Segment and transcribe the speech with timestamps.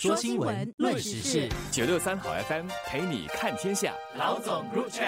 [0.00, 3.92] 说新闻，论时事，九六三好 FM 陪你看天下。
[4.18, 5.04] 老总入场。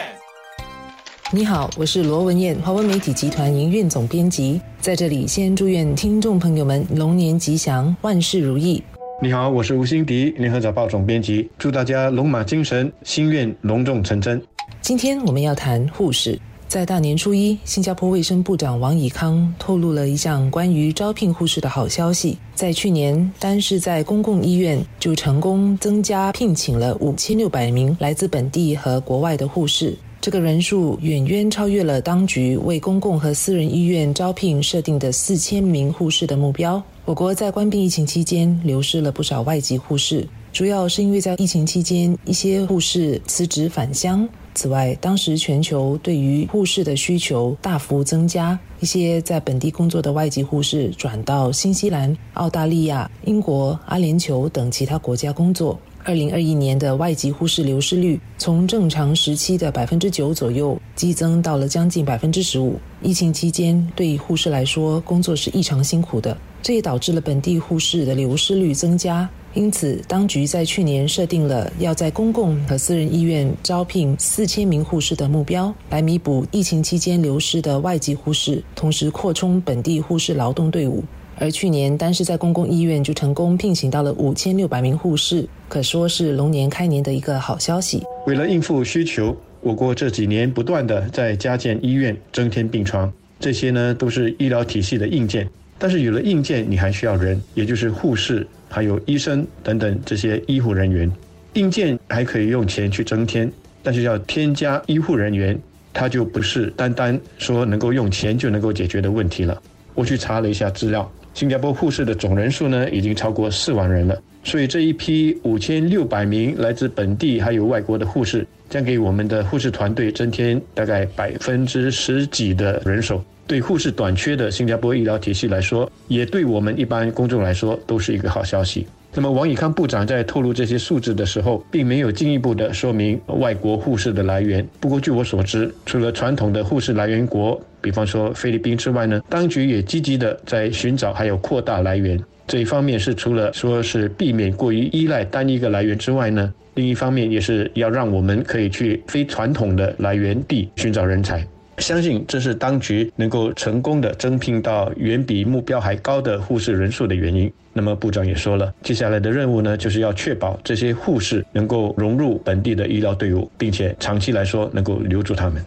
[1.33, 8.83] 你好，我是罗文艳，华文媒体集团营运总编辑，在这里先祝愿听众朋友们龙年吉祥，万事如意。
[9.23, 14.43] 你好，我是吴欣迪，联合早报总编辑，祝大家龙马精神，心愿隆重成真。
[14.83, 16.39] 今天我们要谈护士。
[16.73, 22.39] 在大年初一，新加坡卫生部长王以康透露了一项关于招聘护士的好消息。
[22.55, 36.83] 在去年，单是在公共医院就成功增加聘请了五千六百名来自本地和国外的护士，这个人数远远超越了当局为公共和私人医院招聘设定的四千名护士的目标。
[37.05, 40.27] 我国在关闭疫情期间，流失了不少外籍护士。
[40.55, 44.27] 主要是因为在疫情期间，一些护士辞职返乡。
[44.55, 55.79] 此外，当时全球对于护士的需求大幅增加，一些在本地工作的外籍护士转到新西兰、澳大利亚、英国、阿联酋等其他国家工作。
[56.05, 62.77] 二零二一年的外籍护士流失率从正常时期的百分之九左右，激增到了将近百分之十五。
[63.03, 69.29] 疫情期间，对护士来说，工作是异常辛苦的，这也导致了本地护士的流失率增加。
[69.55, 81.05] 因此，当局在去年设定了要在公共和私人医院招聘四千名护士的目标，来弥补疫情期间流失的外籍护士，同时扩充本地护士劳动队伍。
[81.39, 88.03] 而去年，单是在公共医院就成功聘请到了五千六百名护士，可说是龙年开年的一个好消息。
[88.27, 95.47] 为了应付需求，我国这几年不断的在加建医院、增添病床，这些呢都是医疗体系的硬件。
[95.79, 98.47] 但是有了硬件，你还需要人，也就是护士。
[98.73, 101.11] 还有医生等等这些医护人员，
[101.53, 105.57] 硬件还可以用钱去增添，但是要添加医护人员，
[105.93, 109.63] 它就不是单单说能够用钱就能够解决的问题了。
[109.95, 123.23] 我去查了一下资料，新加坡护士的总人数呢已经超过四万人了，所以这一批五千六百名来自本地还有外国的护士，将给我们的护士团队增添大概百分之十几的人手。
[123.53, 128.87] 对护士短缺的新加坡医疗体系来说，也对我们一般公众来说都是一个好消息。
[129.13, 134.67] 那么，王以康部长在透露这些数字的时候，并没有进一步的说明外国护士的来源。
[134.81, 142.19] 不过，据我所知，除了传统的护士来源国，比方说菲律宾之外呢，当局也积极的在寻找还有扩大来源。
[142.47, 151.47] 这一方面是除了说是避免过于依赖单一个来源之外呢，另一方面也是要让我们可以去非传统的来源地寻找人才。
[151.79, 157.53] 相信这是当局能够成功的增聘到远比目标还高的护士人数的原因。
[157.73, 165.65] 那么部长也说了，接下来的任务呢，就是要确保这些护士能够融入本地的医疗队伍，并且长期来说能够留住他们。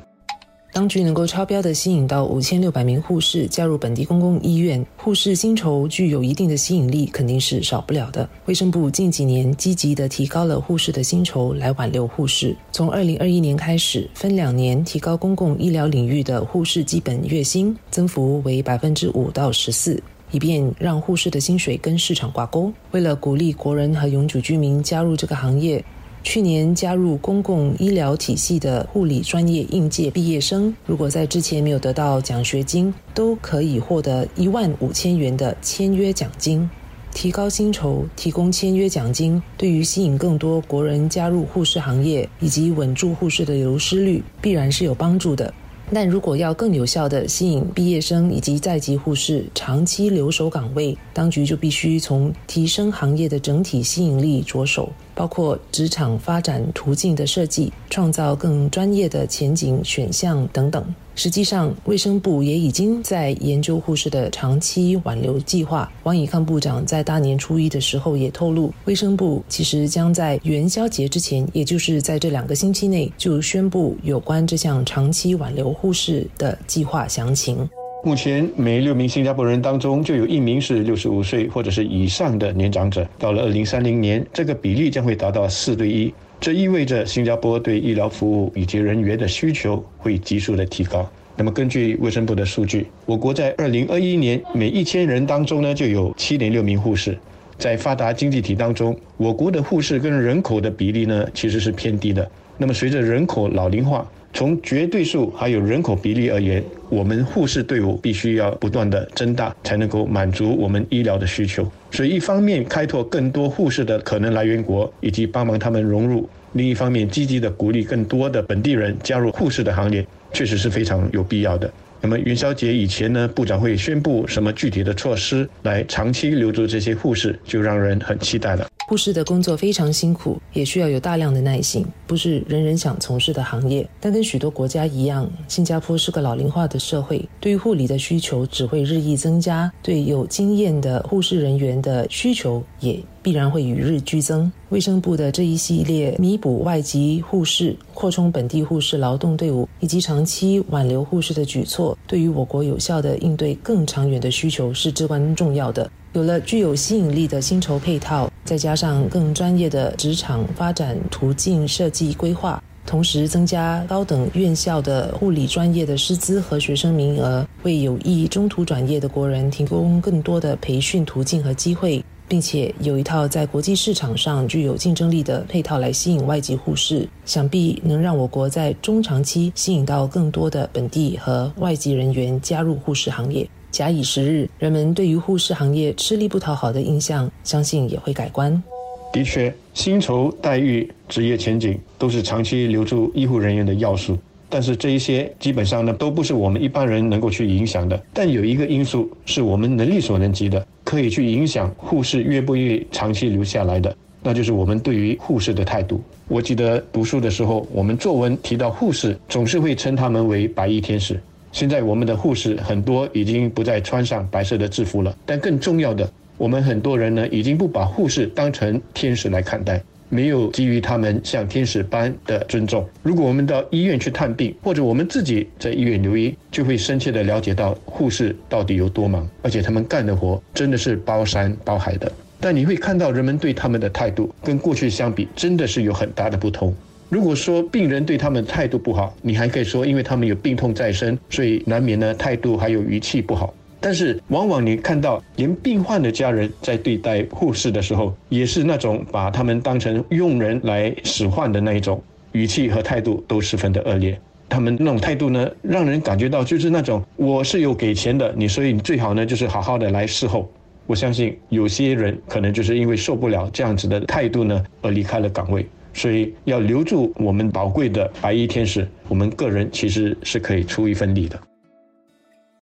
[0.76, 8.28] 当局能够超标的吸引到五千六百名护士加入本地公共医院，护士薪酬具有一定的吸引力，肯定是少不了的。
[8.44, 12.54] 卫生部近几年积极的提高了护士的薪酬，来挽留护士。
[12.74, 22.70] 从二零二一年开始，分两年提高公共医疗领域的护士基本月薪，增幅为百分之五到十四，以便让护士的薪水跟市场挂钩。
[22.92, 25.82] 为了鼓励国人和永久居民加入这个行业。
[26.26, 36.68] 去年加入公共医疗体系的护理专业应届毕业生，如果在之前没有得到奖学金，都可以获得一万五千元的签约奖金。
[37.14, 45.54] 提高薪酬、提供签约奖金，对于吸引更多国人加入护士行业以及稳住护士的流失率，必然是有帮助的。
[45.94, 54.92] 但如果要更有效地吸引毕业生以及在籍护士长期留守岗位，当局就必须从提升行业的整体吸引力着手。
[55.14, 60.84] 包括职场发展途径的设计、创造更专业的前景选项等等。
[61.16, 65.92] 实际上，卫生部也已经在研究护士的长期挽留计划。
[66.04, 77.68] 王以康部长在大年初一的时候也透露，卫生部其实将在元宵节之前，也就是在这两个星期内，就宣布有关这项长期挽留护士的计划详情。
[78.04, 83.08] 目前每六名新加坡人当中就有一名是六十五岁或者是以上的年长者。
[83.18, 86.14] 到了二零三零年，这个比例将会达到四对一。
[86.40, 91.10] 这意味着新加坡对医疗服务以及人员的需求会急速的提高。
[91.36, 97.18] 那么根据卫生部的数据，我国在二零二一年每一千人当中呢就有七点六名护士。
[97.58, 102.30] 在发达经济体当中，我国的护士跟人口的比例呢其实是偏低的。
[102.58, 111.66] 那么随着人口老龄化，从绝对数还有人口比例而言，我们护士队伍必须要不断的增大，才能够满足我们医疗的需求。
[111.92, 121.72] 所以，一方面开拓更多护士的可能来源国，以及帮忙他们融入；另一方面，积极的鼓励更多的本地人加入护士的行列，确实是非常有必要的。
[122.02, 128.68] 那么元宵节以前呢，部长会宣布什么具体的措施来长期留住这些护士，就让人很期待了。
[128.88, 133.88] 护士的工作非常辛苦，也需要有大量的耐心，不是人人想从事的行业。
[134.00, 144.52] 但跟许多国家一样，新加坡是个老龄化的社会，对于护理的需求只会日益增加，对有经验的护士人员的需求也必然会与日俱增。
[144.70, 155.90] 卫生部的这一系列弥补外籍护士、扩充本地护士劳动队伍以及长期挽留护士的举措，对于我国有效的应对更长远的需求是至关重要的。
[156.16, 183.46] 有了具有吸引力的薪酬配套，再加上更专业的职场发展途径设计规划，同时增加高等院校的护理专业的师资和学生名额，为有意中途转业的国人提供更多的培训途径和机会，并且有一套在国际市场上具有竞争力的配套来吸引外籍护士，想必能让我国在中长期吸引到更多的本地和外籍人员加入护士行业。
[183.76, 188.64] 假以时日，人们对于护士行业吃力不讨好的印象，相信也会改观。
[189.12, 194.18] 的确，薪酬待遇、职业前景都是长期留住医护人员的要素。
[194.48, 198.02] 但是这一些基本上呢，都不是我们一般人能够去影响的。
[198.14, 203.94] 但有一个因素是我们能力所能及的，可以去影响护士愿不愿意长期留下来的，
[204.24, 206.02] 那就是我们对于护士的态度。
[206.30, 211.20] 我记得读书的时候，我们作文提到护士，总是会称他们为白衣天使。
[211.56, 222.86] 现在我们的护士很多已经不再穿上白色的制服了，但更重要的，我们很多人呢已经不把护士当成天使来看待，没有给予他们像天使般的尊重。
[223.02, 232.12] 如果我们到医院去探病，或者我们自己在医院留医，就会深切的了解到护士到底有多忙，而且他们干的活真的是包山包海的。
[232.42, 236.76] 但你会看到人们对他们的态度跟过去相比，真的是有很大的不同。
[237.16, 243.54] 如果说病人对他们态度不好，你还可以说，因为他们有病痛在身，所以难免呢态度还有语气不好。
[243.80, 252.04] 但是往往你看到连病患的家人在对待护士的时候，也是那种把他们当成佣人来使唤的那一种
[252.34, 254.20] 语气和态度都十分的恶劣。
[254.50, 260.52] 他们那种态度呢，让人感觉到就是那种我是有给钱的，你所以你最好呢就是好好的来侍候。
[260.86, 265.66] 我相信有些人可能就是因为受不了这样子的态度呢，而离开了岗位。
[265.96, 271.40] 所以要留住我们宝贵的白衣天使，我们个人其实是可以出一份力的。